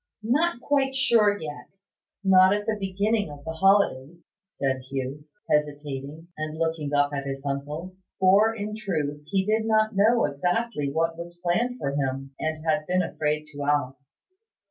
"Not 0.23 0.59
quite 0.61 0.95
yet; 1.11 1.69
not 2.23 2.55
at 2.55 2.65
the 2.65 2.75
beginning 2.75 3.29
of 3.29 3.45
the 3.45 3.51
holidays," 3.51 4.17
said 4.47 4.81
Hugh, 4.89 5.25
hesitating, 5.47 6.27
and 6.35 6.57
looking 6.57 6.91
up 6.91 7.13
at 7.13 7.25
his 7.25 7.45
uncle. 7.45 7.95
For, 8.19 8.51
in 8.55 8.75
truth, 8.75 9.21
he 9.27 9.45
did 9.45 9.65
not 9.67 9.95
know 9.95 10.25
exactly 10.25 10.89
what 10.91 11.19
was 11.19 11.39
planned 11.43 11.77
for 11.77 11.91
him, 11.91 12.33
and 12.39 12.65
had 12.65 12.87
been 12.87 13.03
afraid 13.03 13.45
to 13.53 13.61
ask. 13.61 14.09